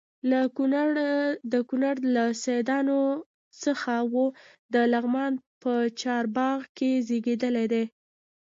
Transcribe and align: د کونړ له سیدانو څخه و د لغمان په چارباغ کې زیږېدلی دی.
د 1.51 1.53
کونړ 1.69 1.95
له 2.15 2.23
سیدانو 2.43 3.01
څخه 3.63 3.93
و 4.13 4.15
د 4.73 4.75
لغمان 4.93 5.33
په 5.61 5.73
چارباغ 6.01 6.59
کې 6.77 6.91
زیږېدلی 7.07 7.65
دی. 7.73 7.83